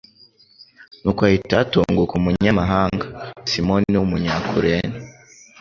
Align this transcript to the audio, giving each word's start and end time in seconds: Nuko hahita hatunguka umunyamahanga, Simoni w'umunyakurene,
Nuko 1.01 1.19
hahita 1.27 1.53
hatunguka 1.59 2.13
umunyamahanga, 2.15 3.05
Simoni 3.49 3.93
w'umunyakurene, 3.97 4.95